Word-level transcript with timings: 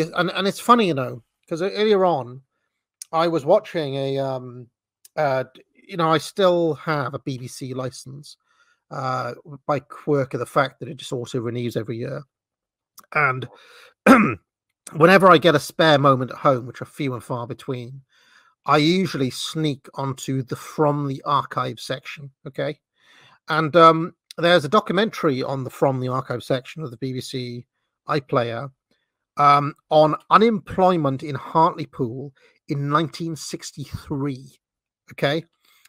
and, 0.00 0.30
and 0.30 0.46
it's 0.46 0.60
funny, 0.60 0.86
you 0.86 0.94
know, 0.94 1.22
because 1.42 1.62
earlier 1.62 2.04
on, 2.04 2.42
I 3.12 3.28
was 3.28 3.44
watching 3.44 3.94
a 3.94 4.18
um, 4.18 4.68
uh, 5.16 5.44
you 5.74 5.96
know, 5.96 6.10
I 6.10 6.18
still 6.18 6.74
have 6.74 7.14
a 7.14 7.18
BBC 7.20 7.74
license 7.74 8.36
uh, 8.90 9.34
by 9.66 9.80
quirk 9.80 10.34
of 10.34 10.40
the 10.40 10.46
fact 10.46 10.80
that 10.80 10.88
it 10.88 10.96
just 10.96 11.12
auto 11.12 11.40
renews 11.40 11.76
every 11.76 11.98
year, 11.98 12.22
and 13.14 13.48
whenever 14.92 15.30
I 15.30 15.38
get 15.38 15.54
a 15.54 15.60
spare 15.60 15.98
moment 15.98 16.30
at 16.30 16.38
home, 16.38 16.66
which 16.66 16.82
are 16.82 16.86
few 16.86 17.14
and 17.14 17.22
far 17.22 17.46
between, 17.46 18.02
I 18.66 18.78
usually 18.78 19.30
sneak 19.30 19.88
onto 19.94 20.42
the 20.42 20.56
From 20.56 21.06
the 21.06 21.22
Archive 21.24 21.78
section. 21.78 22.30
Okay. 22.46 22.78
And 23.48 23.74
um, 23.76 24.14
there's 24.36 24.64
a 24.64 24.68
documentary 24.68 25.42
on 25.42 25.62
the 25.62 25.70
From 25.70 26.00
the 26.00 26.08
Archive 26.08 26.42
section 26.42 26.82
of 26.82 26.90
the 26.90 26.96
BBC 26.96 27.64
iPlayer 28.08 28.70
um, 29.36 29.74
on 29.90 30.16
unemployment 30.30 31.22
in 31.22 31.34
Hartlepool 31.34 32.32
in 32.68 32.90
1963. 32.90 34.58
Okay. 35.12 35.44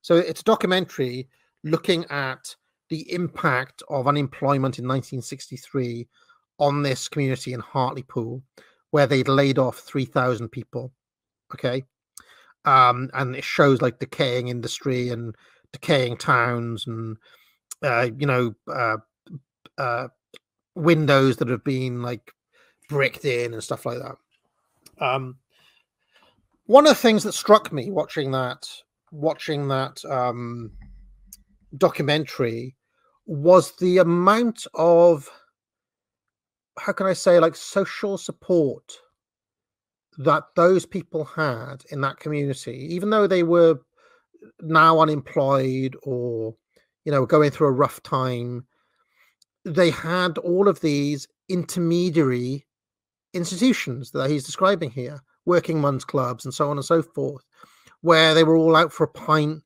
So 0.00 0.16
it's 0.16 0.40
a 0.40 0.44
documentary 0.44 1.28
looking 1.64 2.04
at 2.06 2.54
the 2.88 3.10
impact 3.12 3.82
of 3.88 4.08
unemployment 4.08 4.78
in 4.78 4.86
1963 4.86 6.08
on 6.58 6.82
this 6.82 7.08
community 7.08 7.52
in 7.52 7.60
Hartlepool 7.60 8.42
where 8.90 9.06
they'd 9.06 9.28
laid 9.28 9.58
off 9.58 9.78
3,000 9.78 10.48
people. 10.48 10.92
Okay. 11.54 11.84
Um, 12.64 13.10
and 13.14 13.34
it 13.34 13.44
shows 13.44 13.82
like 13.82 13.98
decaying 13.98 14.48
industry 14.48 15.08
and 15.08 15.34
decaying 15.72 16.16
towns 16.18 16.86
and, 16.86 17.16
uh, 17.82 18.08
you 18.16 18.26
know, 18.26 18.54
uh, 18.72 18.98
uh, 19.78 20.08
windows 20.74 21.38
that 21.38 21.48
have 21.48 21.64
been 21.64 22.02
like 22.02 22.32
bricked 22.92 23.24
in 23.24 23.52
and 23.52 23.62
stuff 23.62 23.86
like 23.86 23.98
that. 23.98 24.16
Um, 25.04 25.36
one 26.66 26.86
of 26.86 26.90
the 26.90 27.02
things 27.02 27.22
that 27.24 27.32
struck 27.32 27.72
me 27.72 27.90
watching 27.90 28.30
that, 28.32 28.68
watching 29.10 29.68
that 29.68 30.04
um, 30.04 30.70
documentary 31.76 32.76
was 33.26 33.72
the 33.76 33.98
amount 33.98 34.66
of 34.74 35.28
how 36.78 36.92
can 36.92 37.06
I 37.06 37.12
say, 37.12 37.38
like 37.38 37.54
social 37.54 38.16
support 38.16 38.92
that 40.18 40.44
those 40.56 40.86
people 40.86 41.24
had 41.24 41.84
in 41.90 42.00
that 42.02 42.18
community, 42.18 42.88
even 42.90 43.10
though 43.10 43.26
they 43.26 43.42
were 43.42 43.78
now 44.60 45.00
unemployed 45.00 45.96
or, 46.02 46.54
you 47.04 47.12
know, 47.12 47.26
going 47.26 47.50
through 47.50 47.68
a 47.68 47.72
rough 47.72 48.02
time, 48.02 48.66
they 49.64 49.90
had 49.90 50.38
all 50.38 50.68
of 50.68 50.80
these 50.80 51.28
intermediary 51.48 52.66
institutions 53.34 54.10
that 54.12 54.30
he's 54.30 54.44
describing 54.44 54.90
here, 54.90 55.22
working 55.44 55.80
men's 55.80 56.04
clubs 56.04 56.44
and 56.44 56.54
so 56.54 56.70
on 56.70 56.78
and 56.78 56.84
so 56.84 57.02
forth, 57.02 57.44
where 58.00 58.34
they 58.34 58.44
were 58.44 58.56
all 58.56 58.76
out 58.76 58.92
for 58.92 59.04
a 59.04 59.08
pint. 59.08 59.62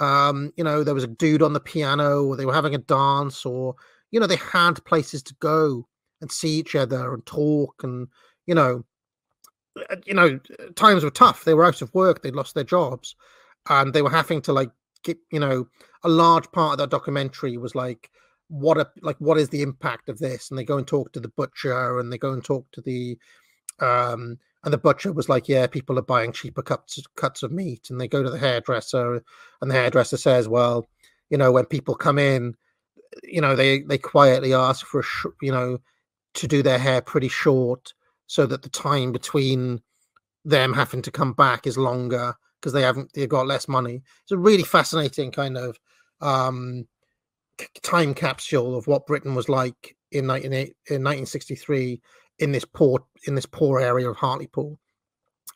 Um, 0.00 0.52
you 0.56 0.64
know, 0.64 0.82
there 0.82 0.94
was 0.94 1.04
a 1.04 1.08
dude 1.08 1.42
on 1.42 1.52
the 1.52 1.60
piano, 1.60 2.24
or 2.24 2.36
they 2.36 2.46
were 2.46 2.54
having 2.54 2.74
a 2.74 2.78
dance, 2.78 3.44
or 3.44 3.74
you 4.10 4.18
know, 4.18 4.26
they 4.26 4.36
had 4.36 4.84
places 4.84 5.22
to 5.24 5.34
go 5.40 5.86
and 6.20 6.30
see 6.30 6.50
each 6.50 6.74
other 6.74 7.12
and 7.14 7.24
talk 7.26 7.82
and 7.82 8.08
you 8.46 8.54
know 8.54 8.84
uh, 9.90 9.96
you 10.06 10.14
know 10.14 10.38
times 10.76 11.04
were 11.04 11.10
tough 11.10 11.44
they 11.44 11.54
were 11.54 11.64
out 11.64 11.82
of 11.82 11.92
work 11.94 12.22
they 12.22 12.30
lost 12.30 12.54
their 12.54 12.64
jobs 12.64 13.16
and 13.68 13.92
they 13.92 14.02
were 14.02 14.10
having 14.10 14.40
to 14.42 14.52
like 14.52 14.70
get 15.02 15.18
you 15.30 15.40
know 15.40 15.66
a 16.04 16.08
large 16.08 16.50
part 16.52 16.72
of 16.72 16.78
that 16.78 16.90
documentary 16.90 17.56
was 17.56 17.74
like 17.74 18.10
what 18.50 18.78
a 18.78 18.90
like 19.02 19.16
what 19.18 19.38
is 19.38 19.48
the 19.48 19.62
impact 19.62 20.08
of 20.08 20.18
this 20.18 20.50
and 20.50 20.58
they 20.58 20.64
go 20.64 20.76
and 20.76 20.86
talk 20.86 21.12
to 21.12 21.20
the 21.20 21.28
butcher 21.28 21.98
and 21.98 22.12
they 22.12 22.18
go 22.18 22.32
and 22.32 22.44
talk 22.44 22.66
to 22.72 22.80
the 22.80 23.16
um 23.80 24.36
and 24.64 24.72
the 24.72 24.78
butcher 24.78 25.12
was 25.12 25.28
like 25.28 25.48
yeah 25.48 25.66
people 25.66 25.98
are 25.98 26.02
buying 26.02 26.32
cheaper 26.32 26.62
cuts 26.62 27.00
cuts 27.16 27.42
of 27.42 27.52
meat 27.52 27.90
and 27.90 28.00
they 28.00 28.08
go 28.08 28.22
to 28.22 28.30
the 28.30 28.38
hairdresser 28.38 29.22
and 29.60 29.70
the 29.70 29.74
hairdresser 29.74 30.16
says 30.16 30.48
well 30.48 30.88
you 31.30 31.38
know 31.38 31.52
when 31.52 31.64
people 31.64 31.94
come 31.94 32.18
in 32.18 32.54
you 33.22 33.40
know 33.40 33.54
they 33.54 33.80
they 33.82 33.98
quietly 33.98 34.52
ask 34.52 34.84
for 34.84 35.00
a 35.00 35.04
sh- 35.04 35.26
you 35.40 35.52
know 35.52 35.78
to 36.34 36.46
do 36.46 36.62
their 36.62 36.78
hair 36.78 37.00
pretty 37.00 37.28
short 37.28 37.94
so 38.26 38.46
that 38.46 38.62
the 38.62 38.68
time 38.68 39.12
between 39.12 39.80
them 40.44 40.72
having 40.72 41.02
to 41.02 41.10
come 41.10 41.32
back 41.32 41.66
is 41.66 41.76
longer 41.76 42.34
because 42.60 42.72
they 42.72 42.82
haven't 42.82 43.12
they've 43.12 43.28
got 43.28 43.46
less 43.46 43.68
money. 43.68 44.02
It's 44.22 44.32
a 44.32 44.38
really 44.38 44.62
fascinating 44.62 45.30
kind 45.30 45.56
of 45.56 45.78
um, 46.20 46.86
time 47.82 48.14
capsule 48.14 48.76
of 48.76 48.86
what 48.86 49.06
Britain 49.06 49.34
was 49.34 49.48
like 49.48 49.96
in, 50.12 50.26
19, 50.26 50.52
in 50.52 50.64
1963 50.64 52.00
in 52.38 52.52
this 52.52 52.64
poor 52.64 53.04
in 53.26 53.34
this 53.34 53.46
poor 53.46 53.80
area 53.80 54.08
of 54.08 54.16
Hartlepool, 54.16 54.78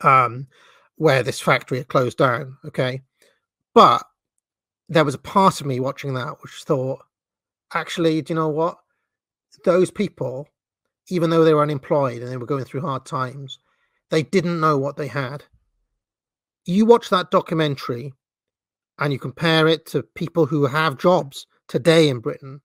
um, 0.00 0.46
where 0.96 1.22
this 1.22 1.40
factory 1.40 1.78
had 1.78 1.88
closed 1.88 2.18
down. 2.18 2.56
Okay, 2.64 3.02
but 3.74 4.02
there 4.88 5.04
was 5.04 5.14
a 5.14 5.18
part 5.18 5.60
of 5.60 5.66
me 5.66 5.78
watching 5.78 6.14
that 6.14 6.42
which 6.42 6.62
thought, 6.64 7.00
actually, 7.74 8.22
do 8.22 8.32
you 8.32 8.40
know 8.40 8.48
what? 8.48 8.78
Those 9.64 9.90
people 9.90 10.48
even 11.10 11.28
though 11.30 11.44
they 11.44 11.52
were 11.52 11.62
unemployed 11.62 12.22
and 12.22 12.30
they 12.30 12.36
were 12.36 12.46
going 12.46 12.64
through 12.64 12.80
hard 12.80 13.04
times, 13.04 13.58
they 14.10 14.22
didn't 14.22 14.60
know 14.60 14.78
what 14.78 14.96
they 14.96 15.08
had. 15.08 15.44
You 16.64 16.86
watch 16.86 17.10
that 17.10 17.30
documentary 17.30 18.12
and 18.98 19.12
you 19.12 19.18
compare 19.18 19.66
it 19.66 19.86
to 19.86 20.02
people 20.02 20.46
who 20.46 20.66
have 20.66 20.98
jobs 20.98 21.46
today 21.70 22.08
in 22.08 22.18
Britain, 22.18 22.60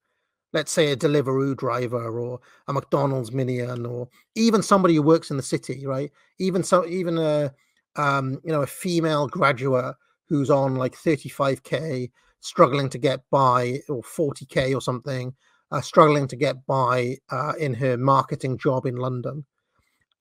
let's 0.51 0.71
say 0.71 0.91
a 0.91 0.97
Deliveroo 0.97 1.55
driver 1.55 2.19
or 2.19 2.39
a 2.67 2.73
McDonald's 2.73 3.31
minion 3.31 3.85
or 3.85 4.09
even 4.33 4.63
somebody 4.63 4.95
who 4.95 5.03
works 5.03 5.29
in 5.29 5.38
the 5.38 5.43
city, 5.43 5.85
right? 5.85 6.11
Even 6.39 6.63
so, 6.63 6.85
even 6.85 7.17
a 7.17 7.53
um, 7.95 8.41
you 8.43 8.51
know 8.51 8.63
a 8.63 8.67
female 8.67 9.27
graduate 9.27 9.95
who's 10.27 10.49
on 10.49 10.75
like 10.75 10.95
35k, 10.95 12.11
struggling 12.39 12.89
to 12.89 12.97
get 12.97 13.21
by, 13.29 13.79
or 13.88 14.01
40k 14.01 14.75
or 14.75 14.81
something, 14.81 15.33
uh, 15.72 15.81
struggling 15.81 16.27
to 16.27 16.35
get 16.35 16.66
by 16.66 17.16
uh, 17.29 17.53
in 17.59 17.75
her 17.75 17.95
marketing 17.95 18.57
job 18.57 18.87
in 18.87 18.95
London. 18.95 19.45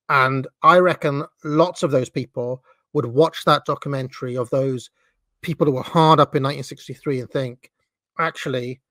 And 0.09 0.47
I 0.61 0.77
reckon 0.77 1.23
lots 1.43 1.81
of 1.81 1.89
those 1.89 2.09
people 2.09 2.63
would 2.93 3.05
watch 3.05 3.43
that 3.45 3.65
documentary 3.65 4.37
of 4.37 4.49
those 4.51 4.91
people 5.41 5.65
who 5.65 5.73
were 5.73 5.81
hard 5.81 6.19
up 6.19 6.35
in 6.35 6.43
1963 6.43 7.21
and 7.21 7.29
think, 7.31 7.71
actually, 8.19 8.81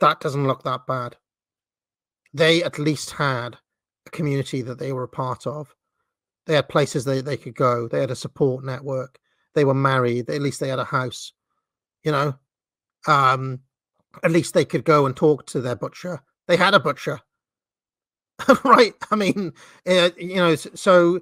that 0.00 0.20
doesn't 0.20 0.46
look 0.46 0.62
that 0.64 0.86
bad. 0.86 1.16
They 2.34 2.62
at 2.62 2.78
least 2.78 3.10
had 3.10 3.56
a 4.06 4.10
community 4.10 4.62
that 4.62 4.78
they 4.78 4.92
were 4.92 5.04
a 5.04 5.08
part 5.08 5.46
of. 5.46 5.74
They 6.46 6.54
had 6.54 6.68
places 6.68 7.04
they, 7.04 7.20
they 7.20 7.36
could 7.36 7.54
go. 7.54 7.88
They 7.88 8.00
had 8.00 8.10
a 8.10 8.16
support 8.16 8.64
network. 8.64 9.18
They 9.54 9.64
were 9.64 9.74
married. 9.74 10.28
At 10.28 10.42
least 10.42 10.60
they 10.60 10.68
had 10.68 10.78
a 10.78 10.84
house. 10.84 11.32
You 12.02 12.12
know, 12.12 12.34
um, 13.06 13.60
at 14.22 14.30
least 14.32 14.54
they 14.54 14.64
could 14.64 14.84
go 14.84 15.06
and 15.06 15.16
talk 15.16 15.46
to 15.46 15.60
their 15.60 15.76
butcher. 15.76 16.20
They 16.48 16.56
had 16.56 16.74
a 16.74 16.80
butcher, 16.80 17.20
right? 18.64 18.94
I 19.10 19.16
mean, 19.16 19.52
uh, 19.86 20.10
you 20.18 20.36
know, 20.36 20.54
so 20.56 21.20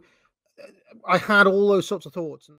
I 1.07 1.19
had 1.19 1.47
all 1.47 1.69
those 1.69 1.87
sorts 1.87 2.07
of 2.07 2.13
thoughts. 2.13 2.49